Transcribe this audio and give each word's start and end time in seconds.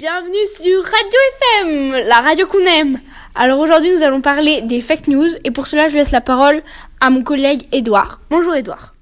Bienvenue 0.00 0.46
sur 0.46 0.82
Radio 0.82 1.18
FM, 1.60 2.08
la 2.08 2.22
radio 2.22 2.46
qu'on 2.46 2.64
aime. 2.64 3.00
Alors 3.34 3.60
aujourd'hui 3.60 3.94
nous 3.94 4.02
allons 4.02 4.22
parler 4.22 4.62
des 4.62 4.80
fake 4.80 5.08
news 5.08 5.28
et 5.44 5.50
pour 5.50 5.66
cela 5.66 5.88
je 5.88 5.94
laisse 5.94 6.10
la 6.10 6.22
parole 6.22 6.62
à 7.02 7.10
mon 7.10 7.22
collègue 7.22 7.64
Edouard. 7.70 8.22
Bonjour 8.30 8.54
Edouard. 8.54 8.94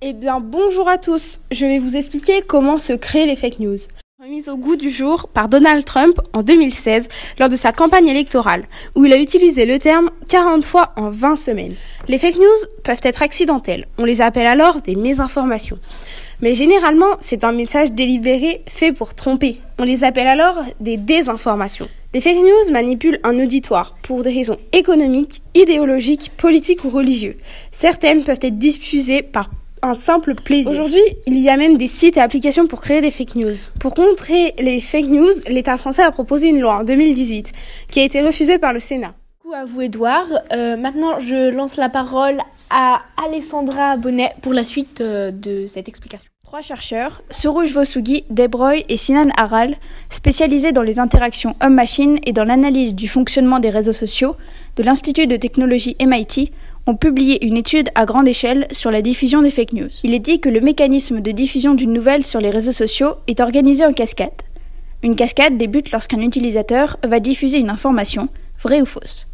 Eh 0.00 0.12
bien 0.12 0.38
bonjour 0.38 0.88
à 0.88 0.96
tous, 0.96 1.40
je 1.50 1.66
vais 1.66 1.80
vous 1.80 1.96
expliquer 1.96 2.40
comment 2.40 2.78
se 2.78 2.92
créent 2.92 3.26
les 3.26 3.34
fake 3.34 3.58
news. 3.58 3.78
Remise 4.22 4.48
au 4.48 4.56
goût 4.56 4.76
du 4.76 4.90
jour 4.90 5.26
par 5.26 5.48
Donald 5.48 5.84
Trump 5.84 6.20
en 6.32 6.44
2016 6.44 7.08
lors 7.40 7.50
de 7.50 7.56
sa 7.56 7.72
campagne 7.72 8.06
électorale, 8.06 8.62
où 8.94 9.04
il 9.04 9.12
a 9.12 9.16
utilisé 9.16 9.66
le 9.66 9.80
terme 9.80 10.08
40 10.28 10.64
fois 10.64 10.92
en 10.94 11.10
20 11.10 11.34
semaines. 11.34 11.74
Les 12.06 12.18
fake 12.18 12.36
news 12.36 12.68
peuvent 12.84 13.00
être 13.02 13.22
accidentelles, 13.22 13.88
on 13.98 14.04
les 14.04 14.20
appelle 14.20 14.46
alors 14.46 14.82
des 14.82 14.94
mésinformations. 14.94 15.80
Mais 16.42 16.54
généralement, 16.54 17.16
c'est 17.20 17.44
un 17.44 17.52
message 17.52 17.92
délibéré 17.92 18.62
fait 18.66 18.92
pour 18.92 19.14
tromper. 19.14 19.60
On 19.78 19.84
les 19.84 20.02
appelle 20.02 20.26
alors 20.26 20.60
des 20.80 20.96
désinformations. 20.96 21.88
Les 22.12 22.20
fake 22.20 22.38
news 22.38 22.72
manipulent 22.72 23.20
un 23.22 23.38
auditoire 23.38 23.96
pour 24.02 24.24
des 24.24 24.32
raisons 24.32 24.58
économiques, 24.72 25.40
idéologiques, 25.54 26.32
politiques 26.36 26.84
ou 26.84 26.90
religieuses. 26.90 27.36
Certaines 27.70 28.24
peuvent 28.24 28.40
être 28.42 28.58
diffusées 28.58 29.22
par 29.22 29.50
un 29.82 29.94
simple 29.94 30.34
plaisir. 30.34 30.72
Aujourd'hui, 30.72 31.02
il 31.26 31.38
y 31.38 31.48
a 31.48 31.56
même 31.56 31.78
des 31.78 31.86
sites 31.86 32.16
et 32.16 32.20
applications 32.20 32.66
pour 32.66 32.80
créer 32.80 33.00
des 33.00 33.12
fake 33.12 33.36
news. 33.36 33.54
Pour 33.78 33.94
contrer 33.94 34.54
les 34.58 34.80
fake 34.80 35.06
news, 35.06 35.32
l'État 35.48 35.76
français 35.76 36.02
a 36.02 36.10
proposé 36.10 36.48
une 36.48 36.60
loi 36.60 36.78
en 36.80 36.84
2018 36.84 37.52
qui 37.88 38.00
a 38.00 38.04
été 38.04 38.20
refusée 38.20 38.58
par 38.58 38.72
le 38.72 38.80
Sénat. 38.80 39.14
Coucou 39.40 39.54
à 39.54 39.64
vous 39.64 39.80
Edouard. 39.80 40.26
Euh, 40.52 40.76
maintenant, 40.76 41.20
je 41.20 41.50
lance 41.50 41.76
la 41.76 41.88
parole 41.88 42.38
à 42.68 43.02
Alessandra 43.24 43.96
Bonnet 43.96 44.34
pour 44.42 44.52
la 44.52 44.64
suite 44.64 45.00
euh, 45.00 45.30
de 45.30 45.66
cette 45.66 45.88
explication. 45.88 46.31
Trois 46.52 46.60
chercheurs, 46.60 47.22
Sorouj 47.30 47.72
Vosougui, 47.72 48.24
Debroy 48.28 48.84
et 48.90 48.98
Sinan 48.98 49.30
Aral, 49.38 49.74
spécialisés 50.10 50.72
dans 50.72 50.82
les 50.82 50.98
interactions 50.98 51.56
homme-machine 51.62 52.18
et 52.26 52.34
dans 52.34 52.44
l'analyse 52.44 52.94
du 52.94 53.08
fonctionnement 53.08 53.58
des 53.58 53.70
réseaux 53.70 53.94
sociaux 53.94 54.36
de 54.76 54.82
l'Institut 54.82 55.26
de 55.26 55.36
technologie 55.36 55.96
MIT, 55.98 56.52
ont 56.86 56.94
publié 56.94 57.42
une 57.46 57.56
étude 57.56 57.88
à 57.94 58.04
grande 58.04 58.28
échelle 58.28 58.66
sur 58.70 58.90
la 58.90 59.00
diffusion 59.00 59.40
des 59.40 59.50
fake 59.50 59.72
news. 59.72 59.88
Il 60.04 60.12
est 60.12 60.18
dit 60.18 60.40
que 60.40 60.50
le 60.50 60.60
mécanisme 60.60 61.22
de 61.22 61.30
diffusion 61.30 61.72
d'une 61.72 61.94
nouvelle 61.94 62.22
sur 62.22 62.38
les 62.38 62.50
réseaux 62.50 62.72
sociaux 62.72 63.14
est 63.28 63.40
organisé 63.40 63.86
en 63.86 63.94
cascade. 63.94 64.42
Une 65.02 65.16
cascade 65.16 65.56
débute 65.56 65.90
lorsqu'un 65.90 66.20
utilisateur 66.20 66.98
va 67.02 67.18
diffuser 67.18 67.60
une 67.60 67.70
information, 67.70 68.28
vraie 68.60 68.82
ou 68.82 68.86
fausse. 68.86 69.26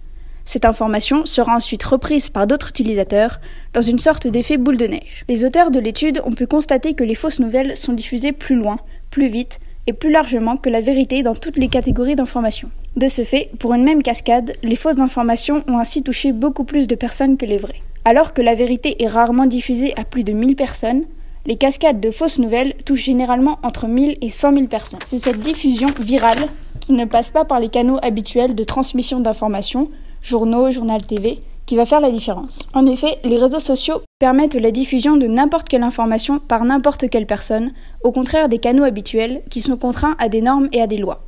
Cette 0.49 0.65
information 0.65 1.27
sera 1.27 1.55
ensuite 1.55 1.83
reprise 1.83 2.31
par 2.31 2.47
d'autres 2.47 2.71
utilisateurs 2.71 3.39
dans 3.75 3.83
une 3.83 3.99
sorte 3.99 4.27
d'effet 4.27 4.57
boule 4.57 4.79
de 4.79 4.87
neige. 4.87 5.27
Les 5.29 5.45
auteurs 5.45 5.71
de 5.71 5.79
l'étude 5.79 6.23
ont 6.25 6.33
pu 6.33 6.47
constater 6.47 6.95
que 6.95 7.05
les 7.05 7.15
fausses 7.15 7.39
nouvelles 7.39 7.77
sont 7.77 7.93
diffusées 7.93 8.33
plus 8.33 8.57
loin, 8.57 8.79
plus 9.11 9.29
vite 9.29 9.61
et 9.87 9.93
plus 9.93 10.11
largement 10.11 10.57
que 10.57 10.71
la 10.71 10.81
vérité 10.81 11.23
dans 11.23 11.35
toutes 11.35 11.59
les 11.59 11.69
catégories 11.69 12.17
d'informations. 12.17 12.71
De 12.97 13.09
ce 13.09 13.25
fait, 13.25 13.51
pour 13.59 13.75
une 13.75 13.85
même 13.85 14.03
cascade, 14.03 14.55
les 14.63 14.75
fausses 14.75 15.01
informations 15.01 15.65
ont 15.69 15.77
ainsi 15.77 16.03
touché 16.03 16.33
beaucoup 16.33 16.65
plus 16.65 16.89
de 16.89 16.95
personnes 16.95 17.37
que 17.37 17.45
les 17.45 17.59
vraies. 17.59 17.83
Alors 18.07 18.33
que 18.33 18.41
la 18.41 18.55
vérité 18.55 19.03
est 19.03 19.07
rarement 19.07 19.45
diffusée 19.45 19.93
à 19.99 20.05
plus 20.05 20.25
de 20.25 20.33
1000 20.33 20.57
personnes, 20.57 21.05
les 21.45 21.57
cascades 21.57 22.01
de 22.01 22.11
fausses 22.11 22.39
nouvelles 22.39 22.73
touchent 22.87 23.05
généralement 23.05 23.59
entre 23.63 23.87
1000 23.87 24.17
et 24.23 24.31
100 24.31 24.55
000 24.55 24.67
personnes. 24.69 25.01
C'est 25.05 25.19
cette 25.19 25.41
diffusion 25.41 25.89
virale 26.01 26.49
qui 26.81 26.95
ne 26.95 27.05
passe 27.05 27.31
pas 27.31 27.45
par 27.45 27.61
les 27.61 27.69
canaux 27.69 27.99
habituels 28.01 28.55
de 28.55 28.65
transmission 28.65 29.21
d'informations 29.21 29.91
journaux, 30.23 30.71
journal 30.71 31.05
TV, 31.05 31.41
qui 31.67 31.77
va 31.77 31.85
faire 31.85 32.01
la 32.01 32.11
différence. 32.11 32.61
En 32.73 32.87
effet, 32.87 33.19
les 33.25 33.37
réseaux 33.37 33.61
sociaux 33.61 34.01
permettent 34.19 34.55
la 34.55 34.71
diffusion 34.71 35.17
de 35.17 35.27
n'importe 35.27 35.69
quelle 35.69 35.83
information 35.83 36.39
par 36.39 36.65
n'importe 36.65 37.11
quelle 37.11 37.27
personne, 37.27 37.73
au 38.03 38.11
contraire 38.11 38.49
des 38.49 38.59
canaux 38.59 38.85
habituels 38.85 39.43
qui 39.51 39.61
sont 39.61 39.77
contraints 39.77 40.17
à 40.19 40.31
des 40.31 40.41
normes 40.41 40.69
et 40.73 40.81
à 40.81 40.87
des 40.87 40.97
lois. 40.97 41.25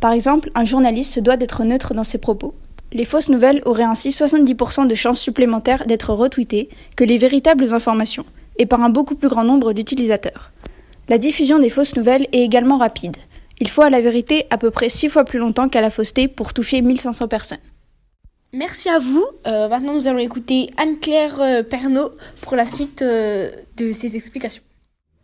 Par 0.00 0.12
exemple, 0.12 0.50
un 0.56 0.64
journaliste 0.64 1.14
se 1.14 1.20
doit 1.20 1.36
d'être 1.36 1.62
neutre 1.62 1.94
dans 1.94 2.04
ses 2.04 2.18
propos. 2.18 2.54
Les 2.92 3.04
fausses 3.04 3.30
nouvelles 3.30 3.62
auraient 3.66 3.84
ainsi 3.84 4.10
70% 4.10 4.86
de 4.86 4.94
chances 4.94 5.20
supplémentaires 5.20 5.86
d'être 5.86 6.12
retweetées 6.12 6.68
que 6.96 7.04
les 7.04 7.16
véritables 7.16 7.72
informations, 7.72 8.26
et 8.58 8.66
par 8.66 8.82
un 8.82 8.90
beaucoup 8.90 9.14
plus 9.14 9.28
grand 9.28 9.44
nombre 9.44 9.72
d'utilisateurs. 9.72 10.50
La 11.08 11.18
diffusion 11.18 11.58
des 11.58 11.70
fausses 11.70 11.96
nouvelles 11.96 12.26
est 12.32 12.42
également 12.42 12.78
rapide. 12.78 13.16
Il 13.60 13.68
faut 13.68 13.82
à 13.82 13.90
la 13.90 14.00
vérité 14.00 14.46
à 14.50 14.58
peu 14.58 14.70
près 14.70 14.88
6 14.88 15.08
fois 15.08 15.24
plus 15.24 15.38
longtemps 15.38 15.68
qu'à 15.68 15.80
la 15.80 15.90
fausseté 15.90 16.26
pour 16.26 16.52
toucher 16.52 16.80
1500 16.80 17.28
personnes. 17.28 17.58
Merci 18.54 18.88
à 18.88 19.00
vous. 19.00 19.26
Euh, 19.48 19.68
maintenant, 19.68 19.94
nous 19.94 20.06
allons 20.06 20.18
écouter 20.18 20.70
Anne-Claire 20.76 21.40
euh, 21.40 21.62
Pernaud 21.64 22.12
pour 22.40 22.54
la 22.54 22.66
suite 22.66 23.02
euh, 23.02 23.50
de 23.76 23.90
ses 23.90 24.14
explications. 24.14 24.62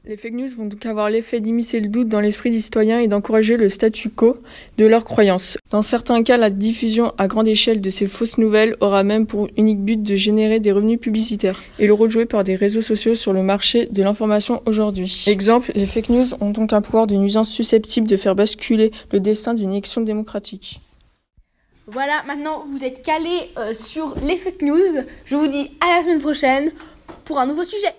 Les 0.04 0.16
fake 0.16 0.32
news 0.32 0.48
vont 0.56 0.66
donc 0.66 0.84
avoir 0.84 1.10
l'effet 1.10 1.38
d'immiscer 1.38 1.78
le 1.78 1.86
doute 1.86 2.08
dans 2.08 2.18
l'esprit 2.18 2.50
des 2.50 2.60
citoyens 2.60 2.98
et 2.98 3.06
d'encourager 3.06 3.56
le 3.56 3.68
statu 3.68 4.08
quo 4.08 4.38
de 4.78 4.86
leurs 4.86 5.04
croyances. 5.04 5.58
Dans 5.70 5.82
certains 5.82 6.24
cas, 6.24 6.38
la 6.38 6.50
diffusion 6.50 7.12
à 7.18 7.28
grande 7.28 7.46
échelle 7.46 7.80
de 7.80 7.90
ces 7.90 8.08
fausses 8.08 8.36
nouvelles 8.36 8.76
aura 8.80 9.04
même 9.04 9.26
pour 9.26 9.46
unique 9.56 9.80
but 9.80 10.02
de 10.02 10.16
générer 10.16 10.58
des 10.58 10.72
revenus 10.72 10.98
publicitaires 10.98 11.62
et 11.78 11.86
le 11.86 11.92
rôle 11.92 12.10
joué 12.10 12.24
par 12.24 12.42
des 12.42 12.56
réseaux 12.56 12.82
sociaux 12.82 13.14
sur 13.14 13.32
le 13.32 13.44
marché 13.44 13.86
de 13.92 14.02
l'information 14.02 14.60
aujourd'hui. 14.66 15.24
Exemple, 15.28 15.70
les 15.76 15.86
fake 15.86 16.08
news 16.08 16.34
ont 16.40 16.50
donc 16.50 16.72
un 16.72 16.80
pouvoir 16.80 17.06
de 17.06 17.14
nuisance 17.14 17.50
susceptible 17.50 18.08
de 18.08 18.16
faire 18.16 18.34
basculer 18.34 18.90
le 19.12 19.20
destin 19.20 19.54
d'une 19.54 19.70
élection 19.70 20.00
démocratique. 20.00 20.80
Voilà, 21.92 22.22
maintenant 22.24 22.64
vous 22.68 22.84
êtes 22.84 23.02
calés 23.02 23.50
euh, 23.58 23.74
sur 23.74 24.14
les 24.22 24.36
fake 24.36 24.62
news. 24.62 25.02
Je 25.24 25.34
vous 25.34 25.48
dis 25.48 25.72
à 25.80 25.96
la 25.96 26.02
semaine 26.04 26.20
prochaine 26.20 26.70
pour 27.24 27.40
un 27.40 27.46
nouveau 27.46 27.64
sujet. 27.64 27.92